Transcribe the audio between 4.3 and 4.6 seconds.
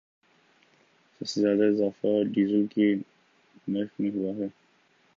ہے